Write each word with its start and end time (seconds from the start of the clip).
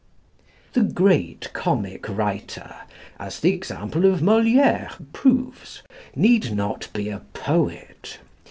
The 0.73 0.81
great 0.81 1.53
comic 1.53 2.09
writer, 2.09 2.73
as 3.19 3.39
the 3.39 3.53
example 3.53 4.11
of 4.11 4.19
Molière 4.21 4.89
proves, 5.13 5.83
need 6.15 6.53
not 6.55 6.87
be 6.91 7.09
a 7.09 7.19
poet. 7.33 8.17